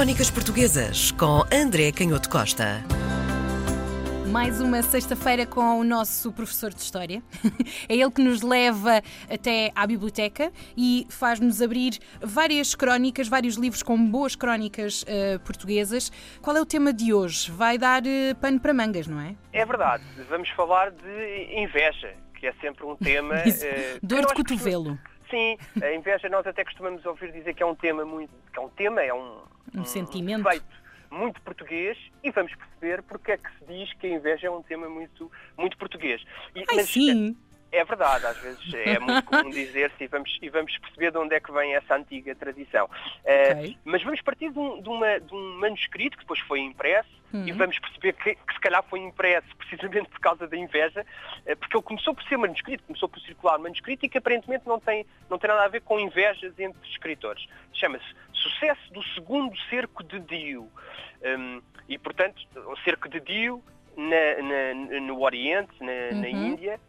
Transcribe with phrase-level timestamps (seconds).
[0.00, 2.82] Crónicas Portuguesas com André Canhoto Costa.
[4.32, 7.22] Mais uma sexta-feira com o nosso professor de História.
[7.86, 13.82] É ele que nos leva até à biblioteca e faz-nos abrir várias crónicas, vários livros
[13.82, 16.10] com boas crónicas uh, portuguesas.
[16.40, 17.50] Qual é o tema de hoje?
[17.50, 19.36] Vai dar uh, pano para mangas, não é?
[19.52, 20.02] É verdade.
[20.30, 23.34] Vamos falar de inveja, que é sempre um tema.
[23.34, 24.98] uh, Dor de cotovelo.
[25.30, 28.32] Sim, a inveja nós até costumamos ouvir dizer que é um tema muito.
[28.52, 29.38] que é um tema, é um.
[29.74, 30.48] Um, um sentimento.
[30.48, 34.50] Feito muito português e vamos perceber porque é que se diz que a inveja é
[34.50, 36.22] um tema muito, muito português.
[36.54, 37.36] E, Ai, mas, sim!
[37.36, 37.49] É
[37.84, 41.40] verdade, às vezes é muito comum dizer-se e vamos, e vamos perceber de onde é
[41.40, 42.90] que vem essa antiga tradição.
[43.24, 43.70] Eh, okay.
[43.70, 47.08] Uh, mas vamos partir de um, de, uma, de um, manuscrito que depois foi impresso
[47.32, 47.46] uhum.
[47.46, 51.06] e vamos perceber que, que, se calhar foi impresso precisamente por causa da inveja,
[51.46, 54.80] uh, porque ele começou por ser manuscrito, começou por circular manuscrito e que aparentemente não
[54.80, 57.46] tem, não tem nada a ver com invejas entre escritores.
[57.72, 60.68] Chama-se Sucesso do Segundo Cerco de Dio.
[61.22, 63.62] Um, e, portanto, o Cerco de Dio
[63.96, 66.20] na, na, no Oriente, na, uhum.
[66.20, 66.80] na Índia,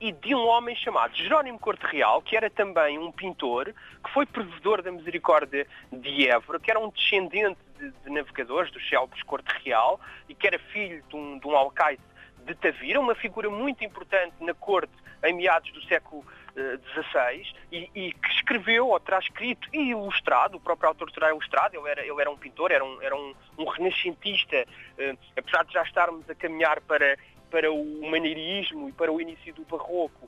[0.00, 3.72] e de um homem chamado Jerónimo Corte Real, que era também um pintor,
[4.04, 8.86] que foi provedor da misericórdia de Évora, que era um descendente de, de navegadores dos
[8.88, 12.02] célebres Corte Real e que era filho de um, de um alcaide
[12.44, 14.92] de Tavira, uma figura muito importante na corte
[15.24, 20.56] em meados do século XVI uh, e, e, que escreveu ou terá escrito e ilustrado,
[20.56, 23.34] o próprio autor terá ilustrado, ele era, ele era um pintor, era um, era um,
[23.58, 24.66] um renascentista,
[24.98, 27.16] uh, apesar de já estarmos a caminhar para
[27.50, 30.26] para o maneirismo e para o início do barroco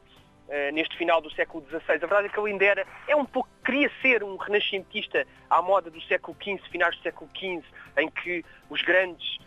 [0.48, 1.83] uh, neste final do século XVI.
[1.86, 5.61] A verdade é que ele ainda era, é um pouco, queria ser um renascentista à
[5.61, 7.62] moda do século XV, finais do século XV,
[7.98, 9.39] em que os grandes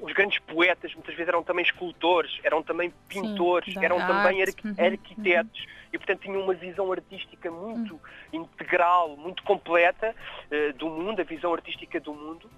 [0.00, 4.66] os grandes poetas muitas vezes eram também escultores, eram também pintores, Sim, eram também arqu
[4.66, 5.88] uhum, arquitetos uhum.
[5.92, 8.00] e portanto tinham uma visão artística muito uhum.
[8.42, 12.50] integral, muito completa uh, do mundo, a visão artística do mundo.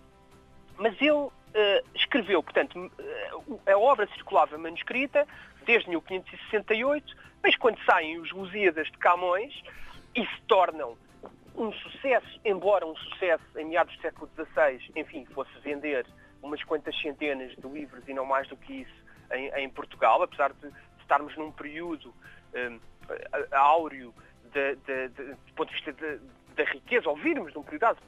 [0.76, 1.32] Mas ele uh,
[1.94, 5.24] escreveu, portanto, uh, a obra circulava manuscrita
[5.64, 9.54] desde 1568, mas quando saem os Lusíadas de Camões
[10.16, 10.96] e se tornam
[11.54, 16.04] um sucesso, embora um sucesso em meados do século XVI, enfim, fosse vender
[16.44, 20.52] umas quantas centenas de livros e não mais do que isso em, em Portugal, apesar
[20.52, 22.14] de estarmos num período
[22.54, 24.14] um, eh, áureo
[24.52, 26.20] de, de, de, do ponto de vista
[26.54, 27.98] da riqueza, ouvirmos num período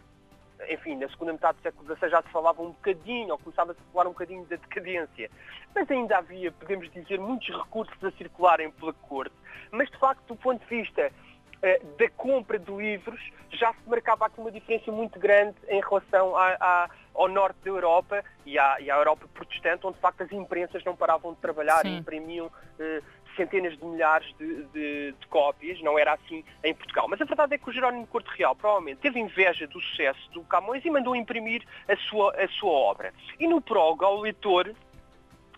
[0.69, 3.93] enfim, na segunda metade do século XVI já se falava um bocadinho, ou começava a
[3.93, 5.31] falar um bocadinho da decadência.
[5.75, 9.35] Mas ainda havia, podemos dizer, muitos recursos a circularem pela corte.
[9.71, 13.21] Mas, de facto, do ponto de vista uh, da compra de livros,
[13.51, 18.23] já se marcava aqui uma diferença muito grande em relação a, ao norte da Europa
[18.45, 21.83] e à, e à, Europa protestante, onde, de facto, as imprensas não paravam de trabalhar
[21.83, 21.89] Sim.
[21.89, 23.03] e imprimiam uh,
[23.35, 27.07] centenas de milhares de, de, de, cópias, não era assim em Portugal.
[27.09, 30.43] Mas a verdade é que o Jerónimo Corte Real provavelmente teve inveja do sucesso do
[30.43, 33.13] Camões e mandou imprimir a sua, a sua obra.
[33.39, 34.75] E no prólogo ao leitor,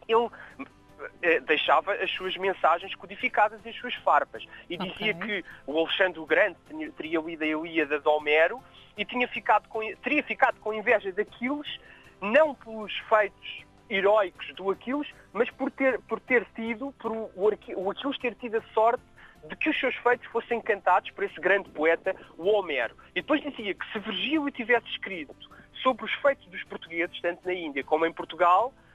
[0.09, 0.65] ele eh,
[1.47, 4.45] deixava as suas mensagens codificadas e as suas farpas.
[4.69, 5.43] E dizia okay.
[5.43, 6.57] que o Alexandre o Grande
[6.97, 8.63] teria lido a Ilíada de Homero
[8.97, 11.81] e tinha ficado com, teria ficado com inveja daqueles,
[12.21, 17.91] não pelos feitos heróicos do Aquiles, mas por ter, por ter tido, por o, o
[17.91, 19.03] Aquiles ter tido a sorte
[19.45, 22.95] de que os seus feitos fossem cantados por esse grande poeta, o Homero.
[23.11, 25.35] E depois dizia que se Virgílio tivesse escrito
[25.83, 28.88] sobre os feitos dos portugueses, tanto na Índia como em Portugal, eh,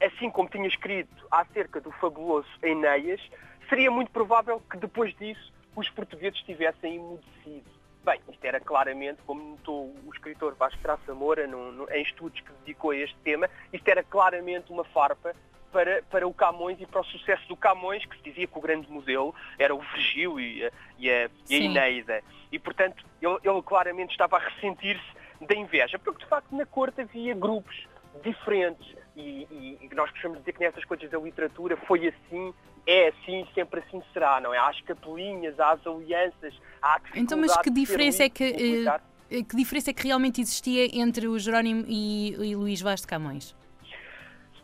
[0.00, 3.20] assim como tinha escrito acerca do fabuloso Enéas,
[3.68, 7.70] seria muito provável que depois disso os portugueses tivessem emudecido.
[8.04, 11.48] Bem, isto era claramente, como notou o escritor Vasco Traça Moura
[11.92, 15.34] em estudos que dedicou a este tema, isto era claramente uma farpa
[15.70, 18.60] para, para o Camões e para o sucesso do Camões, que se dizia que o
[18.60, 22.22] grande modelo era o Virgílio e a, e a, e a Eneida.
[22.50, 27.02] E, portanto, ele, ele claramente estava a ressentir-se da inveja, porque, de facto, na corte
[27.02, 27.86] havia grupos
[28.22, 32.54] diferentes e, e, e nós gostamos de dizer que nessas coisas da literatura foi assim
[32.86, 34.58] é assim, sempre assim será, não é?
[34.58, 39.44] Há as capelinhas, há as alianças, há a Então, mas que diferença é que, uh,
[39.44, 43.54] que diferença é que realmente existia entre o Jerónimo e, e Luís Vaz de Camões?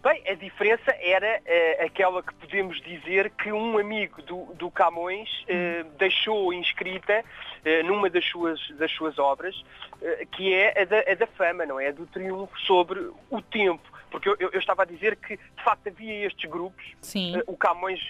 [0.07, 5.29] Bem, a diferença era uh, aquela que podemos dizer que um amigo do, do Camões
[5.43, 9.65] uh, deixou inscrita uh, numa das suas, das suas obras,
[10.31, 11.89] que é a da, a da, fama, não é?
[11.89, 13.83] A do triunfo sobre o tempo.
[14.17, 16.83] Porque eu, eu, eu, estava a dizer que, de facto, havia estes grupos.
[17.03, 17.35] Sim.
[17.47, 18.01] o Camões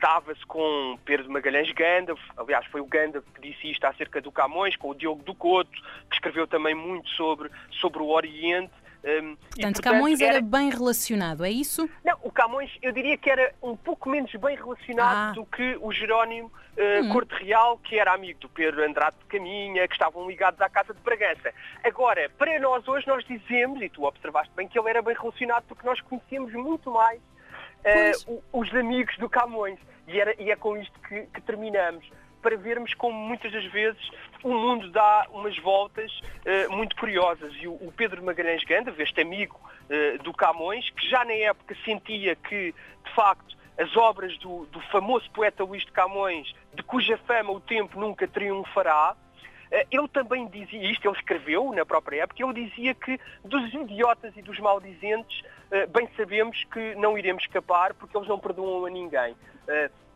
[0.00, 4.30] dava-se com Pedro de Magalhães Gandalf, aliás, foi o Gandalf que disse isto acerca do
[4.30, 5.72] Camões, com o Diogo do Couto,
[6.08, 7.50] que escreveu também muito sobre,
[7.80, 10.36] sobre o Oriente Um, portanto, e, portanto, Camões era...
[10.36, 10.42] era...
[10.42, 11.88] bem relacionado, é isso?
[12.04, 15.32] Não, Camões eu diria que era um pouco menos bem relacionado ah.
[15.32, 17.12] do que o Jerónimo uh, hum.
[17.12, 20.94] Corte Real, que era amigo do Pedro Andrade de Caminha, que estavam ligados à Casa
[20.94, 21.52] de Bragança.
[21.82, 25.64] Agora, para nós hoje, nós dizemos, e tu observaste bem, que ele era bem relacionado
[25.66, 29.80] porque nós conhecíamos muito mais uh, os amigos do Camões.
[30.06, 32.08] E, era, e é com isto que, que terminamos
[32.42, 34.10] para vermos como muitas das vezes
[34.42, 37.52] o mundo dá umas voltas uh, muito curiosas.
[37.60, 41.76] E o, o, Pedro Magalhães Ganda, este amigo uh, do Camões, que já na época
[41.84, 42.74] sentia que,
[43.04, 47.60] de facto, as obras do, do famoso poeta Luís de Camões, de cuja fama o
[47.60, 52.94] tempo nunca triunfará, uh, ele também dizia isto, ele escreveu na própria época, ele dizia
[52.94, 55.42] que dos idiotas e dos maldizentes,
[55.90, 59.36] bem sabemos que não iremos escapar porque eles não perdoam a ninguém.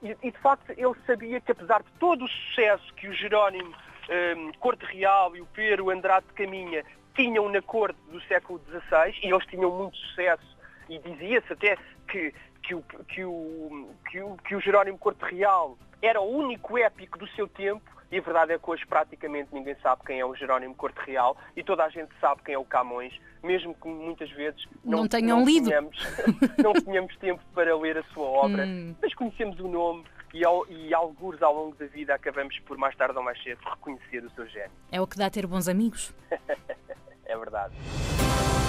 [0.02, 3.72] E, de facto ele sabia que apesar de todo o sucesso que o Jerónimo
[4.36, 6.84] um, Corte Real e o Pero Andrade de Caminha
[7.14, 10.56] tinham na corte do século XVI, e eles tinham muito sucesso,
[10.88, 11.76] e dizia-se até
[12.08, 16.78] que, que, o, que, o, que, o, que o Jerónimo Corte Real era o único
[16.78, 17.82] épico do seu tempo,
[18.12, 21.34] e a verdade é que hoje praticamente ninguém sabe quem é o Jerónimo Corte Real
[21.56, 25.08] e toda a gente sabe quem é o Camões, mesmo que muitas vezes não, não
[25.08, 25.70] tenham não lido.
[25.70, 25.96] Tenhamos,
[26.62, 28.94] não tenhamos tempo para ler a sua obra, hum.
[29.00, 30.04] mas conhecemos o nome
[30.34, 33.58] e, ao, e alguns ao longo da vida acabamos por mais tarde ou mais cedo
[33.64, 34.70] reconhecer o seu gênio.
[34.90, 36.14] É o que dá ter bons amigos.
[37.24, 37.74] é verdade.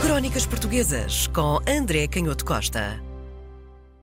[0.01, 3.12] Crónicas Portuguesas com André Canhoto Costa.